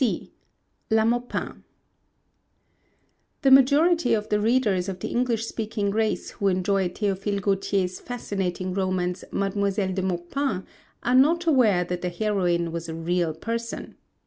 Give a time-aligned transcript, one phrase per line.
[0.01, 0.31] C.
[0.89, 1.63] LA MAUPIN
[3.43, 8.73] The majority of the readers of the English speaking race who enjoy Théophile Gautier's fascinating
[8.73, 10.65] romance Mademoiselle de Maupin
[11.03, 13.93] are not aware that the heroine was a real person.